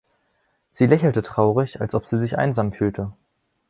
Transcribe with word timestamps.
Sie 0.71 0.87
lächelte 0.87 1.21
traurig, 1.21 1.79
als 1.79 1.93
ob 1.93 2.07
sie 2.07 2.17
sich 2.17 2.35
einsam 2.35 2.71
fühle. 2.71 3.11